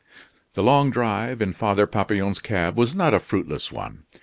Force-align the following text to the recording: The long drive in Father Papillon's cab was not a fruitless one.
The 0.55 0.63
long 0.63 0.89
drive 0.89 1.43
in 1.43 1.53
Father 1.53 1.85
Papillon's 1.85 2.39
cab 2.39 2.75
was 2.75 2.95
not 2.95 3.13
a 3.13 3.19
fruitless 3.19 3.71
one. 3.71 4.05